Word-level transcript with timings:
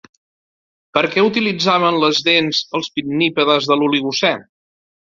Per 0.97 1.03
a 1.07 1.11
què 1.17 1.25
utilitzaven 1.27 2.01
les 2.05 2.23
dents 2.31 2.65
els 2.81 2.93
pinnípedes 2.97 3.73
de 3.73 3.81
l'Oligocè? 3.83 4.37